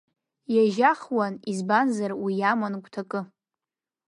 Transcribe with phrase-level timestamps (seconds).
[0.55, 3.21] Иажьахуан, избанзар уи иаман гәҭакы…